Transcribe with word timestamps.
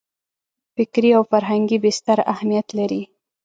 فکري 0.75 1.09
او 1.17 1.23
فرهنګي 1.31 1.77
بستر 1.83 2.19
اهمیت 2.33 2.67
لري. 2.77 3.01